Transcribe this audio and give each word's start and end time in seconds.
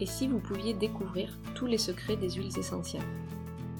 Et 0.00 0.06
si 0.06 0.26
vous 0.26 0.40
pouviez 0.40 0.72
découvrir 0.72 1.38
tous 1.54 1.66
les 1.66 1.78
secrets 1.78 2.16
des 2.16 2.30
huiles 2.30 2.58
essentielles 2.58 3.04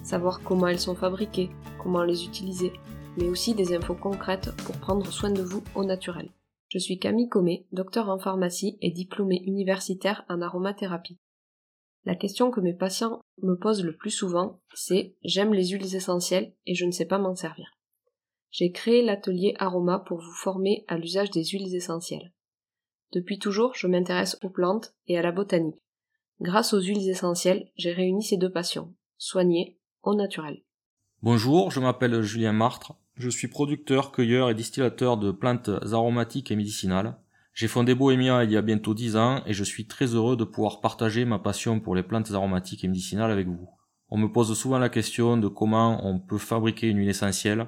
Savoir 0.03 0.43
comment 0.43 0.67
elles 0.67 0.81
sont 0.81 0.95
fabriquées, 0.95 1.51
comment 1.83 2.03
les 2.03 2.25
utiliser, 2.25 2.73
mais 3.17 3.29
aussi 3.29 3.55
des 3.55 3.75
infos 3.75 3.95
concrètes 3.95 4.51
pour 4.65 4.77
prendre 4.77 5.11
soin 5.11 5.31
de 5.31 5.43
vous 5.43 5.63
au 5.75 5.85
naturel. 5.85 6.31
Je 6.69 6.79
suis 6.79 6.99
Camille 6.99 7.29
Comé, 7.29 7.67
docteur 7.73 8.09
en 8.09 8.19
pharmacie 8.19 8.79
et 8.81 8.91
diplômée 8.91 9.43
universitaire 9.45 10.25
en 10.29 10.41
aromathérapie. 10.41 11.19
La 12.05 12.15
question 12.15 12.51
que 12.51 12.61
mes 12.61 12.75
patients 12.75 13.21
me 13.43 13.57
posent 13.57 13.85
le 13.85 13.97
plus 13.97 14.11
souvent, 14.11 14.61
c'est 14.75 15.17
j'aime 15.23 15.53
les 15.53 15.69
huiles 15.69 15.95
essentielles 15.95 16.55
et 16.67 16.75
je 16.75 16.87
ne 16.87 16.93
sais 16.93 17.07
pas 17.07 17.19
m'en 17.19 17.35
servir. 17.35 17.71
J'ai 18.51 18.73
créé 18.73 19.03
l'atelier 19.03 19.55
Aroma 19.59 19.99
pour 19.99 20.19
vous 20.19 20.35
former 20.35 20.85
à 20.89 20.97
l'usage 20.97 21.31
des 21.31 21.45
huiles 21.45 21.75
essentielles. 21.75 22.33
Depuis 23.13 23.39
toujours, 23.39 23.75
je 23.75 23.87
m'intéresse 23.87 24.39
aux 24.43 24.51
plantes 24.51 24.95
et 25.07 25.19
à 25.19 25.23
la 25.23 25.33
botanique. 25.33 25.81
Grâce 26.41 26.73
aux 26.73 26.81
huiles 26.81 27.11
essentielles, 27.11 27.69
j'ai 27.77 27.93
réuni 27.93 28.23
ces 28.23 28.39
deux 28.39 28.51
passions, 28.51 28.95
soigner 29.19 29.79
au 30.03 30.15
naturel. 30.15 30.63
Bonjour, 31.23 31.71
je 31.71 31.81
m'appelle 31.81 32.23
Julien 32.23 32.55
Martre. 32.55 32.95
Je 33.17 33.29
suis 33.29 33.49
producteur, 33.49 34.11
cueilleur 34.11 34.49
et 34.49 34.55
distillateur 34.55 35.19
de 35.19 35.33
plantes 35.33 35.69
aromatiques 35.93 36.51
et 36.51 36.57
médicinales. 36.57 37.19
J'ai 37.53 37.69
fondé 37.69 37.95
Bohemia 37.95 38.45
il 38.45 38.53
y 38.53 38.57
a 38.57 38.63
bientôt 38.63 38.95
10 38.95 39.17
ans 39.17 39.43
et 39.45 39.53
je 39.53 39.65
suis 39.65 39.87
très 39.87 40.15
heureux 40.15 40.35
de 40.35 40.45
pouvoir 40.45 40.81
partager 40.81 41.27
ma 41.27 41.39
passion 41.39 41.79
pour 41.79 41.95
les 41.95 42.03
plantes 42.03 42.31
aromatiques 42.31 42.85
et 42.85 42.89
médicinales 42.89 43.31
avec 43.31 43.47
vous. 43.47 43.69
On 44.09 44.17
me 44.17 44.33
pose 44.33 44.57
souvent 44.59 44.79
la 44.79 44.89
question 44.89 45.37
de 45.37 45.49
comment 45.49 46.07
on 46.07 46.19
peut 46.19 46.39
fabriquer 46.39 46.89
une 46.89 47.01
huile 47.01 47.11
essentielle. 47.11 47.67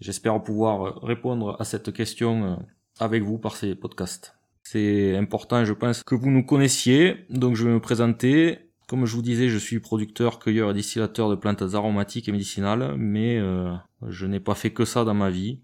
J'espère 0.00 0.42
pouvoir 0.42 1.00
répondre 1.02 1.56
à 1.60 1.64
cette 1.64 1.92
question 1.92 2.66
avec 2.98 3.22
vous 3.22 3.38
par 3.38 3.54
ces 3.54 3.76
podcasts. 3.76 4.37
C'est 4.70 5.16
important, 5.16 5.64
je 5.64 5.72
pense, 5.72 6.02
que 6.02 6.14
vous 6.14 6.28
nous 6.30 6.44
connaissiez, 6.44 7.24
donc 7.30 7.56
je 7.56 7.64
vais 7.64 7.72
me 7.72 7.80
présenter. 7.80 8.58
Comme 8.86 9.06
je 9.06 9.16
vous 9.16 9.22
disais, 9.22 9.48
je 9.48 9.56
suis 9.56 9.80
producteur, 9.80 10.38
cueilleur 10.38 10.72
et 10.72 10.74
distillateur 10.74 11.30
de 11.30 11.36
plantes 11.36 11.62
aromatiques 11.72 12.28
et 12.28 12.32
médicinales, 12.32 12.94
mais 12.98 13.38
euh, 13.38 13.72
je 14.06 14.26
n'ai 14.26 14.40
pas 14.40 14.54
fait 14.54 14.70
que 14.70 14.84
ça 14.84 15.04
dans 15.04 15.14
ma 15.14 15.30
vie. 15.30 15.62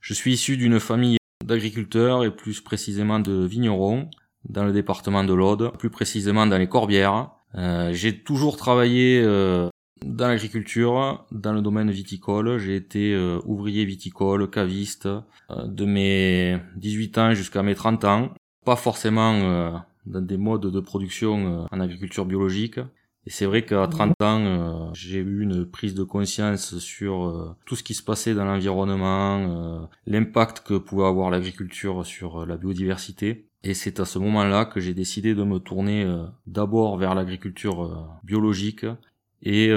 Je 0.00 0.14
suis 0.14 0.32
issu 0.32 0.56
d'une 0.56 0.80
famille 0.80 1.18
d'agriculteurs 1.44 2.24
et 2.24 2.34
plus 2.34 2.62
précisément 2.62 3.20
de 3.20 3.44
vignerons 3.44 4.08
dans 4.48 4.64
le 4.64 4.72
département 4.72 5.22
de 5.22 5.34
l'Aude, 5.34 5.72
plus 5.78 5.90
précisément 5.90 6.46
dans 6.46 6.56
les 6.56 6.66
Corbières. 6.66 7.32
Euh, 7.56 7.92
j'ai 7.92 8.22
toujours 8.22 8.56
travaillé 8.56 9.20
euh, 9.22 9.68
dans 10.02 10.28
l'agriculture, 10.28 11.26
dans 11.30 11.52
le 11.52 11.60
domaine 11.60 11.90
viticole. 11.90 12.56
J'ai 12.56 12.76
été 12.76 13.12
euh, 13.12 13.38
ouvrier 13.44 13.84
viticole, 13.84 14.48
caviste, 14.48 15.10
de 15.50 15.84
mes 15.84 16.58
18 16.76 17.18
ans 17.18 17.34
jusqu'à 17.34 17.62
mes 17.62 17.74
30 17.74 18.04
ans. 18.06 18.30
Pas 18.66 18.76
forcément 18.76 19.82
dans 20.04 20.20
des 20.20 20.36
modes 20.36 20.70
de 20.70 20.80
production 20.80 21.66
en 21.72 21.80
agriculture 21.80 22.26
biologique, 22.26 22.78
et 23.26 23.30
c'est 23.30 23.46
vrai 23.46 23.64
qu'à 23.64 23.88
30 23.88 24.22
ans, 24.22 24.40
euh, 24.40 24.90
j'ai 24.94 25.18
eu 25.18 25.42
une 25.42 25.66
prise 25.66 25.94
de 25.94 26.04
conscience 26.04 26.78
sur 26.78 27.26
euh, 27.26 27.56
tout 27.66 27.74
ce 27.74 27.82
qui 27.82 27.94
se 27.94 28.02
passait 28.02 28.34
dans 28.34 28.44
l'environnement, 28.44 29.38
euh, 29.40 29.86
l'impact 30.06 30.60
que 30.60 30.74
pouvait 30.74 31.06
avoir 31.06 31.30
l'agriculture 31.30 32.06
sur 32.06 32.46
la 32.46 32.56
biodiversité. 32.56 33.48
Et 33.64 33.74
c'est 33.74 33.98
à 33.98 34.04
ce 34.04 34.20
moment-là 34.20 34.64
que 34.64 34.78
j'ai 34.78 34.94
décidé 34.94 35.34
de 35.34 35.42
me 35.42 35.58
tourner 35.58 36.08
d'abord 36.46 36.96
vers 36.98 37.16
l'agriculture 37.16 38.20
biologique 38.22 38.86
et 39.42 39.72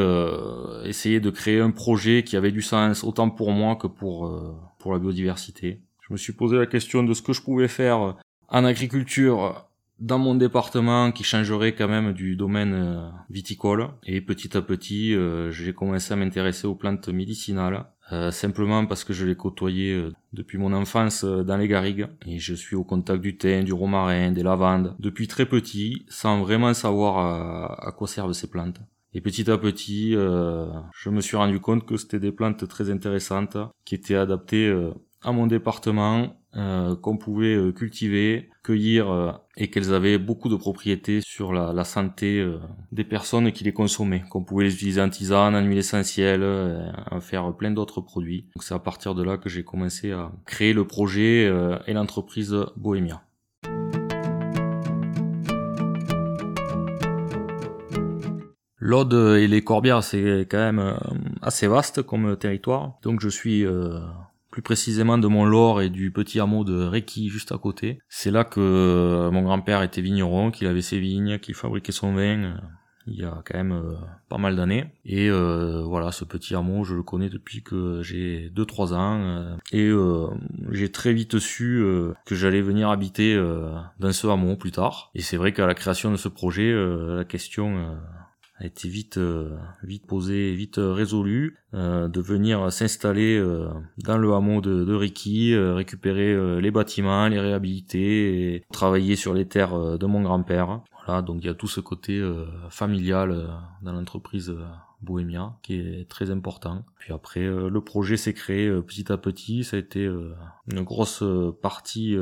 essayer 0.85 1.19
de 1.19 1.31
créer 1.31 1.59
un 1.59 1.71
projet 1.71 2.21
qui 2.21 2.37
avait 2.37 2.51
du 2.51 2.61
sens 2.61 3.03
autant 3.03 3.31
pour 3.31 3.49
moi 3.49 3.77
que 3.77 3.87
pour, 3.87 4.31
pour 4.77 4.93
la 4.93 4.99
biodiversité. 4.99 5.81
Je 6.01 6.13
me 6.13 6.17
suis 6.17 6.33
posé 6.33 6.55
la 6.55 6.67
question 6.67 7.01
de 7.01 7.15
ce 7.15 7.23
que 7.23 7.33
je 7.33 7.41
pouvais 7.41 7.67
faire 7.67 8.15
en 8.51 8.65
agriculture 8.65 9.69
dans 9.99 10.17
mon 10.17 10.35
département 10.35 11.11
qui 11.11 11.23
changerait 11.23 11.73
quand 11.73 11.87
même 11.87 12.13
du 12.13 12.35
domaine 12.35 12.73
euh, 12.73 13.09
viticole. 13.29 13.89
Et 14.05 14.21
petit 14.21 14.55
à 14.57 14.61
petit 14.61 15.13
euh, 15.13 15.51
j'ai 15.51 15.73
commencé 15.73 16.13
à 16.13 16.15
m'intéresser 16.15 16.67
aux 16.67 16.75
plantes 16.75 17.09
médicinales 17.09 17.85
euh, 18.11 18.31
simplement 18.31 18.85
parce 18.85 19.03
que 19.03 19.13
je 19.13 19.25
les 19.25 19.35
côtoyais 19.35 20.01
depuis 20.33 20.57
mon 20.57 20.73
enfance 20.73 21.23
dans 21.23 21.57
les 21.57 21.67
garrigues. 21.67 22.07
Et 22.25 22.39
je 22.39 22.53
suis 22.53 22.75
au 22.75 22.83
contact 22.83 23.21
du 23.21 23.37
thym, 23.37 23.63
du 23.63 23.73
romarin, 23.73 24.31
des 24.31 24.43
lavandes. 24.43 24.95
Depuis 24.99 25.27
très 25.27 25.45
petit 25.45 26.05
sans 26.07 26.41
vraiment 26.41 26.73
savoir 26.73 27.17
à, 27.17 27.87
à 27.87 27.91
quoi 27.91 28.07
servent 28.07 28.33
ces 28.33 28.49
plantes. 28.49 28.79
Et 29.13 29.21
petit 29.21 29.49
à 29.49 29.57
petit, 29.57 30.11
je 30.11 31.09
me 31.09 31.19
suis 31.19 31.35
rendu 31.35 31.59
compte 31.59 31.85
que 31.85 31.97
c'était 31.97 32.19
des 32.19 32.31
plantes 32.31 32.67
très 32.67 32.91
intéressantes 32.91 33.57
qui 33.83 33.95
étaient 33.95 34.15
adaptées 34.15 34.71
à 35.21 35.31
mon 35.31 35.47
département 35.47 36.35
euh, 36.55 36.95
qu'on 36.95 37.17
pouvait 37.17 37.55
euh, 37.55 37.71
cultiver, 37.71 38.49
cueillir 38.63 39.11
euh, 39.11 39.31
et 39.55 39.69
qu'elles 39.69 39.93
avaient 39.93 40.17
beaucoup 40.17 40.49
de 40.49 40.55
propriétés 40.55 41.21
sur 41.21 41.53
la, 41.53 41.83
santé 41.83 42.43
des 42.91 43.03
personnes 43.03 43.51
qui 43.51 43.63
les 43.63 43.73
consommaient, 43.73 44.23
qu'on 44.29 44.43
pouvait 44.43 44.63
les 44.63 44.73
utiliser 44.73 45.01
en 45.01 45.09
tisane, 45.09 45.55
en 45.55 45.63
huile 45.63 45.77
essentielle, 45.77 46.43
en 47.11 47.19
faire 47.19 47.53
plein 47.55 47.71
d'autres 47.71 48.01
produits. 48.01 48.47
C'est 48.59 48.73
à 48.73 48.79
partir 48.79 49.15
de 49.15 49.23
là 49.23 49.37
que 49.37 49.49
j'ai 49.49 49.63
commencé 49.63 50.11
à 50.11 50.31
créer 50.45 50.73
le 50.73 50.85
projet 50.85 51.51
et 51.87 51.93
l'entreprise 51.93 52.55
Bohemia. 52.77 53.21
L'Aude 58.77 59.13
et 59.13 59.47
les 59.47 59.61
Corbières, 59.61 60.03
c'est 60.03 60.47
quand 60.49 60.57
même 60.57 60.97
assez 61.41 61.67
vaste 61.67 62.01
comme 62.01 62.37
territoire. 62.37 62.97
Donc 63.03 63.19
je 63.19 63.29
suis 63.29 63.65
plus 64.59 64.75
précisément 64.75 65.17
de 65.17 65.27
mon 65.27 65.45
Lore 65.45 65.81
et 65.81 65.89
du 65.89 66.11
petit 66.11 66.37
hameau 66.41 66.65
de 66.65 66.83
Reiki 66.83 67.29
juste 67.29 67.53
à 67.53 67.57
côté. 67.57 67.99
C'est 68.09 68.29
là 68.29 68.43
que 68.43 68.59
euh, 68.59 69.31
mon 69.31 69.43
grand-père 69.43 69.83
était 69.83 70.01
vigneron, 70.01 70.51
qu'il 70.51 70.67
avait 70.67 70.81
ses 70.81 70.99
vignes, 70.99 71.39
qu'il 71.39 71.55
fabriquait 71.55 71.93
son 71.93 72.13
vin 72.13 72.43
euh, 72.43 72.53
il 73.07 73.15
y 73.15 73.23
a 73.23 73.41
quand 73.45 73.57
même 73.57 73.71
euh, 73.71 73.95
pas 74.27 74.37
mal 74.37 74.57
d'années. 74.57 74.85
Et 75.05 75.29
voilà, 75.29 76.11
ce 76.11 76.25
petit 76.25 76.55
hameau, 76.55 76.83
je 76.83 76.93
le 76.93 77.03
connais 77.03 77.29
depuis 77.29 77.63
que 77.63 78.01
j'ai 78.03 78.51
2-3 78.53 78.93
ans. 78.93 79.57
et 79.71 79.89
j'ai 80.71 80.91
très 80.91 81.13
vite 81.13 81.39
su 81.39 81.81
que 82.25 82.35
j'allais 82.35 82.61
venir 82.61 82.89
habiter 82.89 83.35
dans 83.99 84.11
ce 84.11 84.27
hameau 84.27 84.57
plus 84.57 84.71
tard. 84.71 85.09
Et 85.15 85.21
c'est 85.21 85.37
vrai 85.37 85.53
qu'à 85.53 85.65
la 85.65 85.73
création 85.73 86.11
de 86.11 86.17
ce 86.17 86.27
projet, 86.27 86.71
la 86.75 87.23
question 87.23 87.97
a 88.59 88.65
été 88.65 88.89
vite 88.89 89.17
euh, 89.17 89.57
vite 89.83 90.05
posé, 90.05 90.53
vite 90.53 90.77
euh, 90.77 90.91
résolu 90.91 91.57
euh, 91.73 92.07
de 92.07 92.21
venir 92.21 92.71
s'installer 92.71 93.41
dans 93.97 94.17
le 94.17 94.33
hameau 94.33 94.61
de, 94.61 94.83
de 94.83 94.93
Ricky, 94.93 95.55
récupérer 95.55 96.59
les 96.61 96.71
bâtiments, 96.71 97.27
les 97.27 97.39
réhabiliter 97.39 98.55
et 98.55 98.63
travailler 98.71 99.15
sur 99.15 99.33
les 99.33 99.47
terres 99.47 99.97
de 99.97 100.05
mon 100.05 100.21
grand-père. 100.21 100.81
Voilà, 101.05 101.21
donc 101.21 101.37
il 101.41 101.47
y 101.47 101.49
a 101.49 101.53
tout 101.53 101.67
ce 101.67 101.79
côté 101.79 102.21
familial 102.69 103.49
dans 103.81 103.93
l'entreprise 103.93 104.53
Bohémia 105.01 105.53
qui 105.61 105.75
est 105.75 106.09
très 106.09 106.31
important. 106.31 106.83
Puis 106.97 107.13
après 107.13 107.45
le 107.45 107.81
projet 107.81 108.17
s'est 108.17 108.33
créé 108.33 108.69
petit 108.81 109.11
à 109.11 109.17
petit, 109.17 109.63
ça 109.63 109.77
a 109.77 109.79
été 109.79 110.09
une 110.67 110.81
grosse 110.81 111.23
partie 111.61 112.17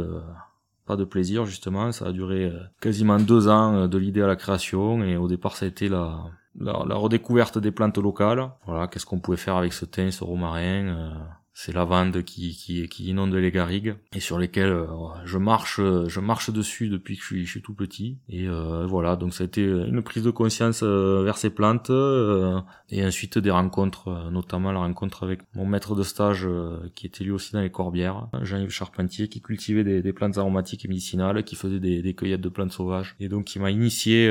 pas 0.88 0.96
de 0.96 1.04
plaisir 1.04 1.46
justement. 1.46 1.92
Ça 1.92 2.08
a 2.08 2.12
duré 2.12 2.46
euh, 2.46 2.60
quasiment 2.82 3.20
deux 3.20 3.48
ans 3.48 3.76
euh, 3.76 3.88
de 3.88 3.98
l'idée 3.98 4.22
à 4.22 4.28
la 4.28 4.36
création 4.36 5.04
et 5.04 5.18
au 5.18 5.28
départ 5.28 5.56
ça 5.56 5.66
a 5.66 5.68
été 5.68 5.90
la, 5.90 6.24
la, 6.60 6.96
redécouverte 6.96 7.60
des 7.60 7.72
plantes 7.72 7.98
locales. 7.98 8.50
Voilà, 8.66 8.88
qu'est-ce 8.88 9.06
qu'on 9.06 9.20
pouvait 9.20 9.38
faire 9.38 9.58
avec 9.58 9.74
ce 9.74 9.86
thym, 9.86 10.10
ce 10.10 10.24
romarin. 10.24 11.14
Euh, 11.58 11.68
ces 11.68 11.72
lavandes 11.72 12.24
qui, 12.24 12.56
qui, 12.56 12.88
qui 12.88 13.06
inondent 13.08 13.34
les 13.34 13.52
garrigues 13.52 13.96
et 14.14 14.20
sur 14.20 14.38
lesquelles 14.38 14.72
euh, 14.72 14.86
je 15.26 15.40
marche 15.40 15.82
je 15.82 16.20
marche 16.20 16.52
dessus 16.52 16.88
depuis 16.88 17.16
que 17.16 17.22
je 17.22 17.26
suis, 17.26 17.46
je 17.46 17.50
suis 17.50 17.62
tout 17.64 17.74
petit. 17.74 18.20
Et 18.30 18.48
euh, 18.48 18.86
voilà 18.86 19.16
donc 19.16 19.34
ça 19.34 19.44
a 19.44 19.48
été 19.48 19.64
une 19.64 20.04
prise 20.04 20.24
de 20.24 20.30
conscience 20.30 20.82
euh, 20.84 21.24
vers 21.24 21.38
ces 21.38 21.50
plantes 21.50 21.92
et 22.90 23.04
ensuite 23.04 23.40
des 23.40 23.50
rencontres 23.50 24.30
notamment 24.32 24.72
la 24.72 24.80
rencontre 24.80 25.24
avec 25.24 25.40
mon 25.56 25.66
maître 25.66 25.96
de 25.96 26.04
stage 26.04 26.48
qui 26.96 27.08
était 27.08 27.24
lui 27.24 27.32
aussi 27.32 27.54
dans 27.54 27.62
les 27.62 27.72
Corbières 27.72 28.28
Jean-Yves 28.44 28.70
Charpentier 28.70 29.28
qui 29.28 29.42
cultivait 29.42 29.84
des, 29.84 30.14
plantes 30.14 30.38
aromatiques 30.38 30.86
et 30.86 30.88
médicinales 30.88 31.44
qui 31.44 31.56
faisait 31.56 31.80
des, 31.80 32.14
cueillettes 32.14 32.42
de 32.42 32.50
plantes 32.50 32.72
sauvages. 32.72 33.16
Et 33.20 33.30
donc 33.30 33.46
qui 33.46 33.60
m'a 33.60 33.72
initié 33.72 34.30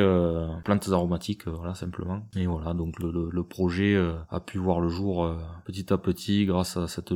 plantes 0.65 0.89
aromatiques 0.91 1.49
voilà 1.49 1.75
simplement. 1.75 2.27
Et 2.37 2.47
voilà 2.47 2.73
donc 2.73 3.01
le, 3.01 3.11
le, 3.11 3.29
le 3.31 3.43
projet 3.43 3.97
a 4.31 4.41
pu 4.41 4.59
voir 4.59 4.81
le 4.81 4.89
jour 4.89 5.37
petit 5.65 5.93
à 5.93 5.99
petit 5.99 6.47
grâce 6.47 6.77
à 6.77 6.87
cette 6.87 7.13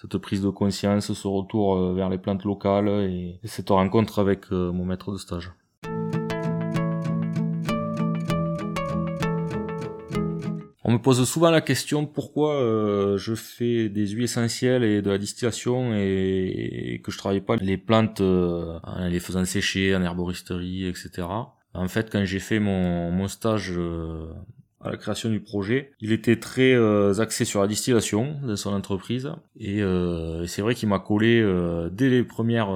cette 0.00 0.18
prise 0.18 0.42
de 0.42 0.50
conscience, 0.50 1.12
ce 1.12 1.28
retour 1.28 1.76
euh, 1.76 1.92
vers 1.92 2.08
les 2.08 2.18
plantes 2.18 2.44
locales 2.44 2.88
et, 2.88 3.40
cette 3.44 3.70
rencontre 3.70 4.20
avec 4.20 4.52
euh, 4.52 4.70
mon 4.70 4.84
maître 4.84 5.10
de 5.12 5.18
stage. 5.18 5.50
On 10.84 10.92
me 10.92 10.98
pose 10.98 11.28
souvent 11.28 11.50
la 11.50 11.60
question 11.60 12.06
pourquoi 12.06 12.54
euh, 12.54 13.18
je 13.18 13.34
fais 13.34 13.88
des 13.88 14.06
huiles 14.06 14.24
essentielles 14.24 14.84
et 14.84 15.02
de 15.02 15.10
la 15.10 15.18
distillation 15.18 15.92
et, 15.94 17.02
que 17.04 17.10
je 17.10 17.18
travaille 17.18 17.42
pas 17.42 17.56
les 17.56 17.76
plantes 17.76 18.20
en 18.20 19.08
les 19.08 19.20
faisant 19.20 19.44
sécher 19.44 19.94
en 19.94 20.02
herboristerie, 20.02 20.86
etc. 20.86 21.26
En 21.74 21.88
fait, 21.88 22.08
quand 22.10 22.24
j'ai 22.24 22.38
fait 22.38 22.58
mon, 22.58 23.10
mon 23.10 23.28
stage 23.28 23.72
à 24.80 24.90
la 24.90 24.96
création 24.96 25.28
du 25.28 25.40
projet. 25.40 25.92
Il 26.00 26.12
était 26.12 26.36
très 26.36 26.72
euh, 26.72 27.18
axé 27.20 27.44
sur 27.44 27.60
la 27.60 27.66
distillation 27.66 28.36
de 28.42 28.54
son 28.54 28.72
entreprise 28.72 29.30
et, 29.58 29.82
euh, 29.82 30.46
c'est 30.46 30.62
vrai 30.62 30.74
qu'il 30.74 30.88
m'a 30.88 30.98
collé 30.98 31.40
euh, 31.40 31.88
dès 31.90 32.08
les 32.08 32.22
premières 32.22 32.68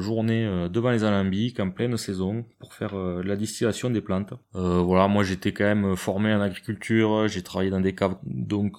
journées 0.00 0.68
devant 0.70 0.90
les 0.90 1.04
alambics 1.04 1.60
en 1.60 1.70
pleine 1.70 1.96
saison 1.96 2.44
pour 2.58 2.74
faire 2.74 2.94
la 2.96 3.36
distillation 3.36 3.90
des 3.90 4.00
plantes. 4.00 4.34
voilà, 4.52 5.08
moi 5.08 5.22
j'étais 5.22 5.52
quand 5.52 5.64
même 5.64 5.96
formé 5.96 6.32
en 6.32 6.40
agriculture, 6.40 7.28
j'ai 7.28 7.42
travaillé 7.42 7.70
dans 7.70 7.80
des 7.80 7.94
caves, 7.94 8.16
donc 8.24 8.78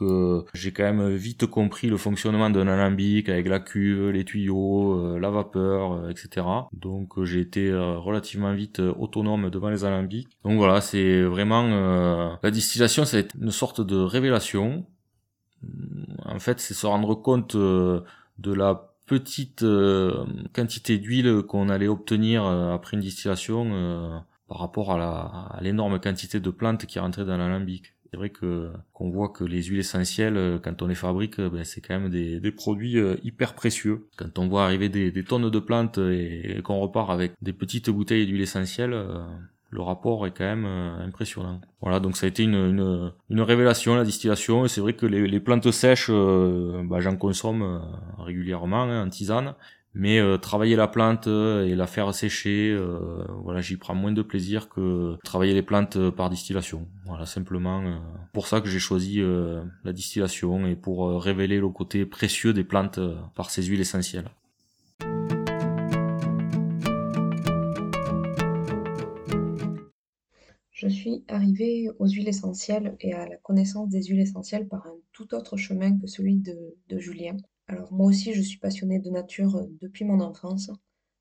j'ai 0.54 0.71
quand 0.71 0.83
même 0.83 1.16
vite 1.16 1.45
compris 1.45 1.88
le 1.88 1.98
fonctionnement 1.98 2.50
d'un 2.50 2.68
alambic 2.68 3.30
avec 3.30 3.48
la 3.48 3.60
cuve, 3.60 4.10
les 4.10 4.25
tuyaux, 4.25 5.18
la 5.18 5.30
vapeur, 5.30 6.10
etc. 6.10 6.45
Donc 6.74 7.24
j'ai 7.24 7.39
été 7.39 7.74
relativement 7.74 8.54
vite 8.54 8.80
autonome 8.80 9.50
devant 9.50 9.69
les 9.69 9.86
alambics. 9.86 10.28
Donc 10.44 10.57
voilà, 10.57 10.81
c'est 10.81 11.21
vraiment 11.24 12.38
la 12.42 12.51
distillation 12.51 12.75
distillation, 12.75 13.06
c'est 13.06 13.33
une 13.39 13.51
sorte 13.51 13.80
de 13.80 13.95
révélation. 13.95 14.86
En 16.25 16.39
fait, 16.39 16.60
c'est 16.60 16.74
se 16.74 16.86
rendre 16.86 17.16
compte 17.16 17.56
euh, 17.56 18.01
de 18.38 18.54
la 18.54 18.92
petite 19.06 19.63
euh, 19.63 20.25
quantité 20.54 20.98
d'huile 20.98 21.44
qu'on 21.44 21.69
allait 21.69 21.88
obtenir 21.88 22.45
euh, 22.45 22.74
après 22.74 22.98
une 22.98 23.01
distillation 23.01 24.24
par 24.50 24.60
rapport 24.60 24.92
à 24.92 25.57
l'énorme 25.62 26.00
quantité 26.00 26.42
de 26.42 26.50
plantes 26.50 26.86
qui 26.86 27.00
rentraient 27.00 27.24
dans 27.24 27.38
l'alambic. 27.38 27.94
C'est 28.12 28.18
vrai 28.18 28.30
que 28.30 28.72
qu'on 28.94 29.10
voit 29.10 29.30
que 29.30 29.44
les 29.45 29.63
huiles 29.63 29.80
essentielles, 29.80 30.60
quand 30.63 30.81
on 30.81 30.88
les 30.88 30.95
fabrique, 30.95 31.39
ben, 31.39 31.63
c'est 31.63 31.81
quand 31.81 32.00
même 32.00 32.10
des, 32.10 32.51
produits 32.51 32.98
hyper 33.24 33.56
précieux. 33.56 34.07
Quand 34.18 34.38
on 34.38 34.48
voit 34.48 34.66
arriver 34.66 34.89
des, 34.89 35.24
tonnes 35.24 35.50
de 35.50 35.60
plantes 35.60 35.98
et, 35.98 36.62
qu'on 36.63 36.80
repart 36.80 37.10
avec 37.10 37.31
des 37.42 37.54
petites 37.54 37.89
bouteilles 37.89 38.25
d'huile 38.28 38.42
essentielle, 38.42 38.94
le 39.70 39.82
rapport 39.82 40.26
est 40.26 40.32
quand 40.32 40.46
même 40.46 40.66
euh, 40.66 41.06
impressionnant. 41.06 41.62
Voilà, 41.82 42.00
donc 42.00 42.18
ça 42.18 42.26
a 42.26 42.30
été 42.30 42.44
une, 42.44 42.56
une, 42.56 43.12
une 43.30 43.42
révélation, 43.42 43.96
la 43.96 44.04
distillation, 44.04 44.68
c'est 44.68 44.82
vrai 44.82 44.94
que 44.94 45.06
les, 45.06 45.28
les 45.28 45.40
plantes 45.40 45.70
sèches, 45.72 46.10
euh, 46.10 46.82
bah, 46.86 47.00
j'en 47.02 47.18
consomme 47.18 47.62
euh, 47.62 47.80
régulièrement 48.24 48.84
hein, 48.84 49.06
en 49.06 49.10
tisane, 49.10 49.54
mais 49.94 50.20
travailler 50.40 50.76
la 50.76 50.90
plante 50.90 51.28
et 51.28 51.74
la 51.74 51.88
faire 51.88 52.14
sécher, 52.14 52.78
voilà, 53.42 53.62
j'y 53.62 53.78
prends 53.78 53.96
moins 53.96 54.12
de 54.12 54.22
plaisir 54.22 54.68
que 54.68 55.16
travailler 55.24 55.54
les 55.54 55.62
plantes 55.62 56.10
par 56.10 56.30
distillation. 56.30 56.86
Voilà, 57.06 57.26
simplement 57.26 57.82
pour 58.34 58.48
ça 58.48 58.60
que 58.60 58.68
j'ai 58.68 58.80
choisi 58.80 59.24
la 59.86 59.94
distillation 59.94 60.68
et 60.68 60.76
pour 60.76 61.24
révéler 61.24 61.62
le 61.62 61.70
côté 61.70 62.06
précieux 62.06 62.52
des 62.52 62.66
plantes 62.66 63.00
par 63.36 63.50
ces 63.50 63.64
huiles 63.64 63.80
essentielles. 63.80 64.30
Je 70.75 70.89
suis 70.89 71.24
arrivée 71.30 71.88
aux 72.00 72.07
huiles 72.10 72.27
essentielles 72.27 72.98
et 73.00 73.13
à 73.13 73.25
la 73.30 73.38
connaissance 73.38 73.88
des 73.88 74.04
huiles 74.04 74.19
essentielles 74.19 74.68
par 74.68 74.86
un 74.88 74.98
tout 75.13 75.33
autre 75.33 75.56
chemin 75.56 75.98
que 75.98 76.06
celui 76.06 76.36
de, 76.36 76.75
Julien. 77.00 77.38
Alors 77.68 77.94
moi 77.94 78.07
aussi 78.07 78.33
je 78.33 78.42
suis 78.42 78.57
passionnée 78.60 79.00
de 79.00 79.10
nature 79.10 79.56
euh, 79.56 79.68
depuis 79.80 80.04
mon 80.04 80.19
enfance. 80.19 80.69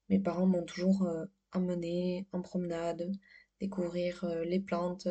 Mes 0.08 0.18
parents 0.18 0.48
m'ont 0.48 0.64
toujours 0.64 1.04
euh, 1.04 1.26
emmenée 1.52 2.26
en 2.32 2.42
promenade, 2.42 3.12
découvrir 3.60 4.24
euh, 4.24 4.42
les 4.44 4.58
plantes, 4.58 5.06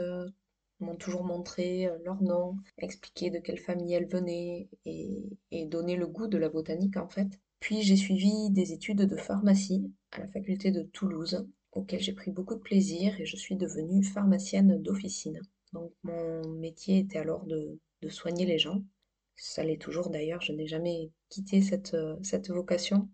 m'ont 0.81 0.97
toujours 0.97 1.23
montré 1.23 1.89
leur 2.03 2.21
nom, 2.21 2.57
expliqué 2.77 3.29
de 3.29 3.39
quelle 3.39 3.59
famille 3.59 3.93
elles 3.93 4.09
venaient 4.09 4.67
et, 4.83 5.23
et 5.51 5.65
donné 5.67 5.95
le 5.95 6.07
goût 6.07 6.27
de 6.27 6.37
la 6.37 6.49
botanique 6.49 6.97
en 6.97 7.07
fait. 7.07 7.39
Puis 7.61 7.81
j'ai 7.81 7.95
suivi 7.95 8.49
des 8.49 8.73
études 8.73 9.03
de 9.03 9.15
pharmacie 9.15 9.89
à 10.11 10.19
la 10.19 10.27
faculté 10.27 10.71
de 10.71 10.81
Toulouse 10.81 11.47
auquel 11.73 11.99
j'ai 11.99 12.13
pris 12.13 12.31
beaucoup 12.31 12.55
de 12.55 12.59
plaisir 12.59 13.19
et 13.19 13.25
je 13.25 13.35
suis 13.35 13.55
devenue 13.55 14.03
pharmacienne 14.03 14.81
d'officine. 14.81 15.41
Donc 15.73 15.91
mon 16.03 16.47
métier 16.55 16.99
était 16.99 17.19
alors 17.19 17.45
de, 17.45 17.79
soigner 18.09 18.45
les 18.45 18.59
gens. 18.59 18.83
Ça 19.35 19.63
l'est 19.63 19.81
toujours 19.81 20.09
d'ailleurs, 20.09 20.41
je 20.41 20.51
n'ai 20.51 20.67
jamais 20.67 21.11
quitté 21.29 21.61
cette, 21.61 21.95
cette 22.21 22.49
vocation. 22.49 23.09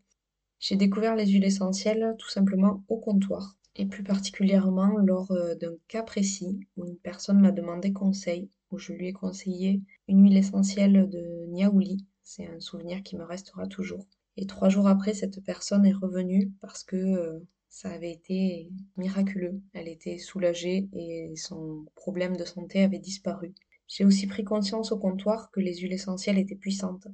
J'ai 0.59 0.75
découvert 0.75 1.15
les 1.15 1.27
huiles 1.27 1.45
essentielles 1.45 2.15
tout 2.17 2.29
simplement 2.29 2.83
au 2.89 2.97
comptoir 2.97 3.55
et 3.75 3.85
plus 3.85 4.03
particulièrement 4.03 4.97
lors 4.97 5.31
euh, 5.31 5.55
d'un 5.55 5.75
cas 5.87 6.03
précis 6.03 6.59
où 6.75 6.85
une 6.85 6.97
personne 6.97 7.39
m'a 7.39 7.51
demandé 7.51 7.93
conseil, 7.93 8.49
où 8.71 8.77
je 8.77 8.91
lui 8.91 9.07
ai 9.07 9.13
conseillé 9.13 9.81
une 10.09 10.21
huile 10.21 10.37
essentielle 10.37 11.09
de 11.09 11.45
Niaouli. 11.47 12.05
C'est 12.23 12.47
un 12.47 12.59
souvenir 12.59 13.01
qui 13.03 13.15
me 13.15 13.23
restera 13.23 13.67
toujours. 13.67 14.05
Et 14.35 14.45
trois 14.45 14.67
jours 14.67 14.87
après, 14.87 15.13
cette 15.13 15.43
personne 15.43 15.85
est 15.85 15.93
revenue 15.93 16.51
parce 16.59 16.83
que 16.83 16.97
euh, 16.97 17.39
ça 17.69 17.91
avait 17.91 18.11
été 18.11 18.71
miraculeux. 18.97 19.61
Elle 19.73 19.87
était 19.87 20.17
soulagée 20.17 20.89
et 20.93 21.33
son 21.35 21.85
problème 21.95 22.35
de 22.35 22.43
santé 22.45 22.81
avait 22.81 22.99
disparu. 22.99 23.53
J'ai 23.87 24.05
aussi 24.05 24.27
pris 24.27 24.43
conscience 24.43 24.91
au 24.91 24.97
comptoir 24.99 25.49
que 25.51 25.59
les 25.59 25.77
huiles 25.77 25.93
essentielles 25.93 26.37
étaient 26.37 26.55
puissantes, 26.55 27.07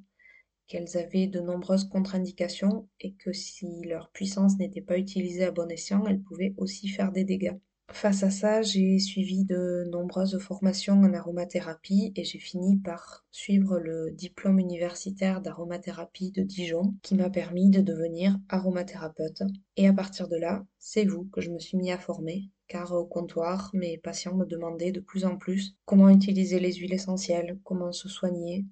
qu'elles 0.68 0.98
avaient 0.98 1.28
de 1.28 1.40
nombreuses 1.40 1.88
contre-indications 1.88 2.88
et 3.00 3.14
que 3.14 3.34
si 3.34 3.68
leur 3.84 4.10
puissance 4.12 4.58
n'était 4.58 4.82
pas 4.82 4.98
utilisée 4.98 5.46
à 5.46 5.52
bon 5.52 5.70
escient, 5.70 6.06
elles 6.08 6.22
pouvaient 6.22 6.54
aussi 6.58 6.88
faire 6.88 7.12
des 7.12 7.24
dégâts. 7.24 7.58
Face 7.92 8.24
à 8.24 8.30
ça, 8.30 8.62
j'ai 8.62 9.00
suivi 9.00 9.46
de 9.46 9.88
nombreuses 9.92 10.38
formations 10.40 11.02
en 11.02 11.14
aromathérapie 11.14 12.12
et 12.16 12.24
j'ai 12.24 12.40
fini 12.40 12.78
par 12.78 13.26
suivre 13.32 13.80
le 13.80 14.12
diplôme 14.12 14.60
universitaire 14.60 15.42
d'aromathérapie 15.42 16.32
de 16.32 16.44
Dijon 16.44 16.96
qui 17.02 17.16
m'a 17.16 17.30
permis 17.30 17.70
de 17.70 17.82
devenir 17.82 18.38
aromathérapeute. 18.50 19.44
Et 19.78 19.88
à 19.88 19.94
partir 19.94 20.28
de 20.28 20.36
là, 20.36 20.66
c'est 20.78 21.06
vous 21.06 21.26
que 21.26 21.42
je 21.42 21.52
me 21.52 21.60
suis 21.60 21.78
mis 21.78 21.92
à 21.92 21.98
former 21.98 22.50
car 22.68 22.94
au 22.94 23.06
comptoir, 23.06 23.70
mes 23.74 23.98
patients 23.98 24.36
me 24.36 24.46
demandaient 24.46 24.92
de 24.92 25.00
plus 25.00 25.26
en 25.26 25.38
plus 25.38 25.76
comment 25.86 26.10
utiliser 26.10 26.60
les 26.60 26.74
huiles 26.74 26.94
essentielles, 26.94 27.60
comment 27.64 27.92
se 27.92 28.10
soigner, 28.10 28.66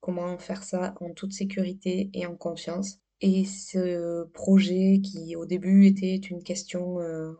comment 0.00 0.38
faire 0.38 0.62
ça 0.62 0.94
en 1.00 1.12
toute 1.12 1.32
sécurité 1.32 2.10
et 2.14 2.26
en 2.26 2.36
confiance. 2.36 3.00
Et 3.22 3.44
ce 3.44 4.24
projet 4.32 5.00
qui 5.02 5.36
au 5.36 5.44
début 5.44 5.86
était 5.86 6.16
une 6.16 6.42
question 6.42 7.00
euh, 7.00 7.32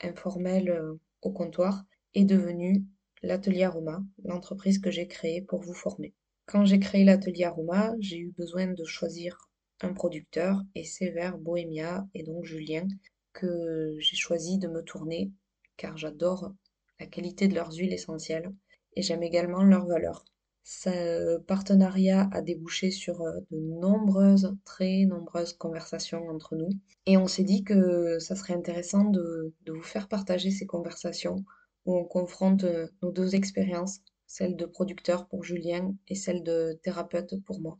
informelle 0.00 0.70
euh, 0.70 0.94
au 1.20 1.30
comptoir 1.30 1.84
est 2.14 2.24
devenu 2.24 2.84
l'atelier 3.22 3.64
Aroma, 3.64 4.02
l'entreprise 4.24 4.78
que 4.78 4.90
j'ai 4.90 5.06
créée 5.06 5.42
pour 5.42 5.60
vous 5.60 5.74
former. 5.74 6.14
Quand 6.46 6.64
j'ai 6.64 6.78
créé 6.78 7.04
l'atelier 7.04 7.44
Aroma, 7.44 7.92
j'ai 7.98 8.18
eu 8.18 8.32
besoin 8.38 8.68
de 8.68 8.84
choisir 8.84 9.50
un 9.82 9.92
producteur 9.92 10.62
et 10.74 10.84
c'est 10.84 11.10
vers 11.10 11.36
Bohemia 11.36 12.06
et 12.14 12.22
donc 12.22 12.44
Julien 12.44 12.86
que 13.34 13.94
j'ai 13.98 14.16
choisi 14.16 14.58
de 14.58 14.68
me 14.68 14.82
tourner 14.82 15.32
car 15.76 15.98
j'adore 15.98 16.54
la 16.98 17.06
qualité 17.06 17.46
de 17.48 17.54
leurs 17.54 17.74
huiles 17.74 17.92
essentielles 17.92 18.50
et 18.94 19.02
j'aime 19.02 19.22
également 19.22 19.62
leurs 19.62 19.86
valeurs. 19.86 20.24
Ce 20.68 21.38
partenariat 21.42 22.28
a 22.32 22.42
débouché 22.42 22.90
sur 22.90 23.22
euh, 23.22 23.38
de 23.52 23.56
nombreuses, 23.56 24.52
très 24.64 25.04
nombreuses 25.04 25.52
conversations 25.52 26.28
entre 26.28 26.56
nous. 26.56 26.70
Et 27.06 27.16
on 27.16 27.28
s'est 27.28 27.44
dit 27.44 27.62
que 27.62 28.18
ça 28.18 28.34
serait 28.34 28.54
intéressant 28.54 29.04
de, 29.04 29.54
vous 29.68 29.82
faire 29.84 30.08
partager 30.08 30.50
ces 30.50 30.66
conversations 30.66 31.44
où 31.84 31.96
on 31.96 32.04
confronte 32.04 32.64
euh, 32.64 32.88
nos 33.00 33.12
deux 33.12 33.36
expériences, 33.36 34.00
celle 34.26 34.56
de 34.56 34.66
producteur 34.66 35.28
pour 35.28 35.44
Julien 35.44 35.94
et 36.08 36.16
celle 36.16 36.42
de 36.42 36.76
thérapeute 36.82 37.40
pour 37.44 37.60
moi. 37.60 37.78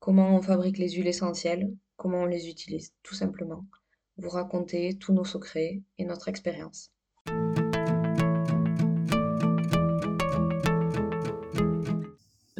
Comment 0.00 0.34
on 0.34 0.42
fabrique 0.42 0.78
les 0.78 0.90
huiles 0.90 1.06
essentielles, 1.06 1.72
comment 1.96 2.22
on 2.22 2.26
les 2.26 2.48
utilise, 2.48 2.94
tout 3.04 3.14
simplement. 3.14 3.64
Vous 4.16 4.30
raconter 4.30 4.98
tous 4.98 5.12
nos 5.12 5.24
secrets 5.24 5.82
et 5.98 6.04
notre 6.04 6.26
expérience. 6.26 6.90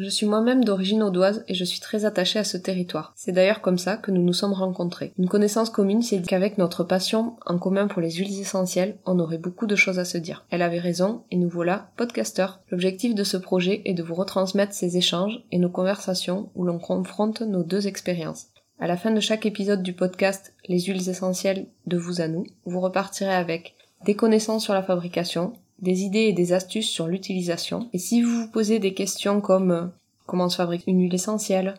Je 0.05 0.11
suis 0.11 0.27
moi-même 0.27 0.65
d'origine 0.65 1.03
audoise 1.03 1.47
et 1.49 1.55
je 1.55 1.65
suis 1.65 1.81
très 1.81 2.05
attachée 2.05 2.39
à 2.39 2.45
ce 2.45 2.59
territoire. 2.59 3.15
C'est 3.17 3.33
d'ailleurs 3.33 3.63
comme 3.63 3.79
ça 3.79 3.97
que 3.97 4.11
nous 4.11 4.21
nous 4.23 4.35
sommes 4.35 4.53
rencontrés. 4.53 5.15
Une 5.19 5.31
connaissance 5.31 5.71
commune, 5.71 6.03
c'est 6.03 6.21
qu'avec 6.21 6.59
notre 6.59 6.85
passion 6.85 7.37
en 7.47 7.57
commun 7.57 7.87
pour 7.87 8.03
les 8.03 8.11
huiles 8.11 8.39
essentielles, 8.39 8.99
on 9.07 9.19
aurait 9.19 9.39
beaucoup 9.39 9.67
de 9.67 9.77
choses 9.77 9.99
à 9.99 10.05
se 10.05 10.19
dire. 10.19 10.45
Elle 10.51 10.61
avait 10.61 10.79
raison 10.79 11.23
et 11.31 11.39
nous 11.39 11.49
voilà 11.49 11.91
podcasteurs. 11.97 12.61
L'objectif 12.71 13.15
de 13.15 13.25
ce 13.25 13.39
projet 13.39 13.81
est 13.87 13.95
de 13.95 14.03
vous 14.03 14.15
retransmettre 14.15 14.75
ces 14.75 14.99
échanges 14.99 15.43
et 15.51 15.57
nos 15.57 15.71
conversations 15.71 16.51
où 16.55 16.65
l'on 16.65 16.79
confronte 16.79 17.41
nos 17.41 17.63
deux 17.63 17.87
expériences. 17.87 18.49
À 18.79 18.87
la 18.87 18.99
fin 18.99 19.11
de 19.11 19.21
chaque 19.21 19.47
épisode 19.47 19.83
du 19.83 19.95
podcast 19.95 20.53
Les 20.69 20.81
huiles 20.81 21.09
essentielles 21.09 21.65
de 21.87 21.97
vous 21.97 22.21
à 22.21 22.29
nous, 22.29 22.45
vous 22.67 22.81
repartirez 22.81 23.35
avec 23.35 23.75
des 24.05 24.15
connaissances 24.15 24.65
sur 24.65 24.75
la 24.75 24.83
fabrication, 24.83 25.55
des 25.81 26.03
idées 26.03 26.27
et 26.27 26.33
des 26.33 26.53
astuces 26.53 26.89
sur 26.89 27.07
l'utilisation. 27.07 27.89
Et 27.93 27.99
si 27.99 28.23
vous 28.23 28.31
vous 28.31 28.51
posez 28.51 28.79
des 28.79 28.95
questions 28.95 29.41
comme 29.41 29.71
euh, 29.71 29.87
comment 30.27 30.49
se 30.49 30.57
fabrique 30.57 30.87
une 30.87 31.01
huile 31.01 31.15
essentielle, 31.15 31.75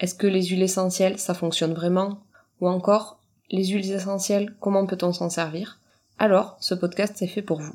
est-ce 0.00 0.14
que 0.14 0.26
les 0.26 0.44
huiles 0.44 0.62
essentielles 0.62 1.18
ça 1.18 1.34
fonctionne 1.34 1.74
vraiment, 1.74 2.20
ou 2.60 2.68
encore 2.68 3.18
les 3.50 3.66
huiles 3.66 3.90
essentielles 3.90 4.54
comment 4.60 4.86
peut-on 4.86 5.12
s'en 5.12 5.30
servir, 5.30 5.80
alors 6.18 6.56
ce 6.60 6.74
podcast 6.74 7.20
est 7.22 7.28
fait 7.28 7.42
pour 7.42 7.60
vous. 7.60 7.72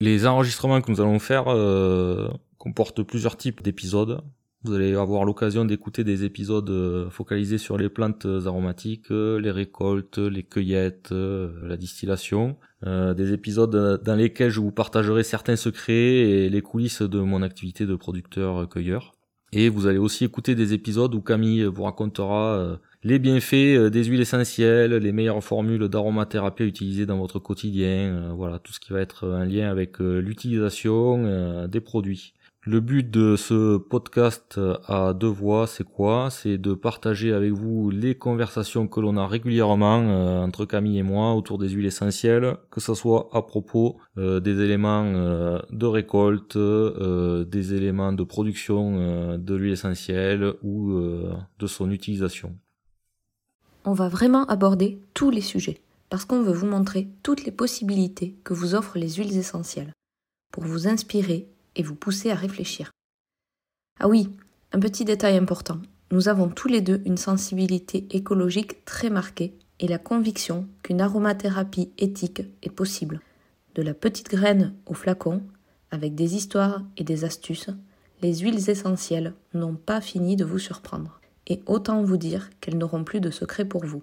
Les 0.00 0.26
enregistrements 0.26 0.80
que 0.80 0.90
nous 0.90 1.00
allons 1.00 1.18
faire 1.18 1.44
euh, 1.48 2.28
comportent 2.58 3.02
plusieurs 3.02 3.36
types 3.36 3.62
d'épisodes. 3.62 4.22
Vous 4.62 4.74
allez 4.74 4.94
avoir 4.94 5.24
l'occasion 5.24 5.64
d'écouter 5.64 6.04
des 6.04 6.24
épisodes 6.24 6.68
euh, 6.68 7.08
focalisés 7.08 7.56
sur 7.56 7.78
les 7.78 7.88
plantes 7.88 8.26
aromatiques, 8.44 9.10
euh, 9.10 9.40
les 9.40 9.50
récoltes, 9.50 10.18
les 10.18 10.42
cueillettes, 10.42 11.12
euh, 11.12 11.50
la 11.66 11.78
distillation. 11.78 12.56
des 12.82 13.32
épisodes 13.32 14.02
dans 14.02 14.14
lesquels 14.14 14.50
je 14.50 14.60
vous 14.60 14.72
partagerai 14.72 15.22
certains 15.22 15.56
secrets 15.56 15.92
et 15.92 16.48
les 16.48 16.62
coulisses 16.62 17.02
de 17.02 17.20
mon 17.20 17.42
activité 17.42 17.84
de 17.84 17.94
producteur-cueilleur. 17.94 19.14
Et 19.52 19.68
vous 19.68 19.86
allez 19.86 19.98
aussi 19.98 20.24
écouter 20.24 20.54
des 20.54 20.72
épisodes 20.72 21.14
où 21.14 21.20
Camille 21.20 21.64
vous 21.64 21.82
racontera 21.82 22.78
les 23.02 23.18
bienfaits 23.18 23.90
des 23.92 24.04
huiles 24.04 24.22
essentielles, 24.22 24.94
les 24.94 25.12
meilleures 25.12 25.44
formules 25.44 25.88
d'aromathérapie 25.88 26.62
à 26.62 26.66
utiliser 26.66 27.04
dans 27.04 27.18
votre 27.18 27.38
quotidien, 27.38 28.32
voilà, 28.34 28.58
tout 28.58 28.72
ce 28.72 28.80
qui 28.80 28.94
va 28.94 29.00
être 29.00 29.28
en 29.28 29.44
lien 29.44 29.70
avec 29.70 29.98
l'utilisation 29.98 31.66
des 31.66 31.80
produits. 31.80 32.32
Le 32.70 32.78
but 32.78 33.10
de 33.10 33.34
ce 33.34 33.78
podcast 33.78 34.60
à 34.86 35.12
deux 35.12 35.26
voix, 35.26 35.66
c'est 35.66 35.82
quoi? 35.82 36.30
C'est 36.30 36.56
de 36.56 36.72
partager 36.72 37.32
avec 37.32 37.50
vous 37.50 37.90
les 37.90 38.14
conversations 38.14 38.86
que 38.86 39.00
l'on 39.00 39.16
a 39.16 39.26
régulièrement 39.26 39.98
euh, 39.98 40.44
entre 40.44 40.66
Camille 40.66 40.98
et 40.98 41.02
moi 41.02 41.34
autour 41.34 41.58
des 41.58 41.70
huiles 41.70 41.86
essentielles, 41.86 42.58
que 42.70 42.80
ce 42.80 42.94
soit 42.94 43.28
à 43.32 43.42
propos 43.42 43.96
euh, 44.18 44.38
des 44.38 44.60
éléments 44.60 45.02
euh, 45.04 45.58
de 45.72 45.86
récolte, 45.86 46.56
des 46.56 47.74
éléments 47.74 48.12
de 48.12 48.22
production 48.22 49.36
de 49.36 49.54
l'huile 49.56 49.72
essentielle 49.72 50.54
ou 50.62 50.94
de 51.58 51.66
son 51.66 51.90
utilisation. 51.90 52.56
On 53.84 53.94
va 53.94 54.08
vraiment 54.08 54.44
aborder 54.44 55.00
tous 55.12 55.30
les 55.30 55.40
sujets 55.40 55.80
parce 56.08 56.24
qu'on 56.24 56.42
veut 56.42 56.52
vous 56.52 56.68
montrer 56.68 57.08
toutes 57.24 57.44
les 57.44 57.50
possibilités 57.50 58.36
que 58.44 58.54
vous 58.54 58.76
offrent 58.76 58.96
les 58.96 59.14
huiles 59.14 59.36
essentielles 59.36 59.92
pour 60.52 60.62
vous 60.62 60.86
inspirer 60.86 61.48
et 61.76 61.82
vous 61.82 61.94
pousser 61.94 62.30
à 62.30 62.34
réfléchir. 62.34 62.90
Ah 63.98 64.08
oui, 64.08 64.30
un 64.72 64.80
petit 64.80 65.04
détail 65.04 65.36
important. 65.36 65.78
Nous 66.10 66.28
avons 66.28 66.48
tous 66.48 66.68
les 66.68 66.80
deux 66.80 67.02
une 67.04 67.16
sensibilité 67.16 68.06
écologique 68.10 68.84
très 68.84 69.10
marquée 69.10 69.54
et 69.78 69.88
la 69.88 69.98
conviction 69.98 70.66
qu'une 70.82 71.00
aromathérapie 71.00 71.90
éthique 71.98 72.42
est 72.62 72.70
possible. 72.70 73.20
De 73.74 73.82
la 73.82 73.94
petite 73.94 74.28
graine 74.28 74.74
au 74.86 74.94
flacon, 74.94 75.42
avec 75.90 76.14
des 76.14 76.34
histoires 76.34 76.82
et 76.96 77.04
des 77.04 77.24
astuces, 77.24 77.70
les 78.22 78.38
huiles 78.38 78.68
essentielles 78.68 79.34
n'ont 79.54 79.76
pas 79.76 80.00
fini 80.00 80.36
de 80.36 80.44
vous 80.44 80.58
surprendre. 80.58 81.20
Et 81.46 81.62
autant 81.66 82.02
vous 82.02 82.16
dire 82.16 82.50
qu'elles 82.60 82.78
n'auront 82.78 83.04
plus 83.04 83.20
de 83.20 83.30
secret 83.30 83.64
pour 83.64 83.84
vous. 83.84 84.02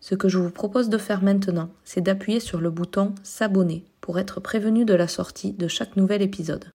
Ce 0.00 0.14
que 0.14 0.28
je 0.28 0.38
vous 0.38 0.50
propose 0.50 0.88
de 0.88 0.98
faire 0.98 1.22
maintenant, 1.22 1.70
c'est 1.84 2.00
d'appuyer 2.00 2.40
sur 2.40 2.60
le 2.60 2.70
bouton 2.70 3.14
S'abonner 3.22 3.84
pour 4.00 4.18
être 4.18 4.40
prévenu 4.40 4.84
de 4.84 4.94
la 4.94 5.08
sortie 5.08 5.52
de 5.52 5.68
chaque 5.68 5.96
nouvel 5.96 6.22
épisode. 6.22 6.66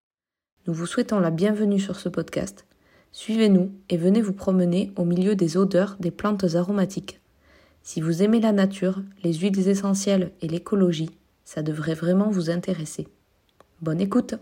Nous 0.65 0.74
vous 0.74 0.86
souhaitons 0.86 1.20
la 1.20 1.29
bienvenue 1.29 1.79
sur 1.79 2.00
ce 2.00 2.08
podcast. 2.08 2.65
Suivez-nous 3.12 3.74
et 3.89 3.98
venez 3.98 4.22
vous 4.22 4.32
promener 4.32 4.93
au 4.96 5.03
milieu 5.03 5.36
des 5.36 5.58
odeurs 5.58 5.98
des 6.00 6.10
plantes 6.10 6.55
aromatiques. 6.55 7.20
Si 7.82 8.00
vous 8.00 8.24
aimez 8.24 8.39
la 8.39 8.53
nature, 8.53 9.01
les 9.25 9.34
huiles 9.34 9.67
essentielles 9.67 10.32
et 10.41 10.48
l'écologie, 10.48 11.10
ça 11.43 11.63
devrait 11.63 11.96
vraiment 11.96 12.29
vous 12.29 12.50
intéresser. 12.50 13.10
Bonne 13.82 14.00
écoute 14.00 14.36